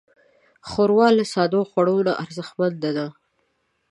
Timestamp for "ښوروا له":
0.69-1.23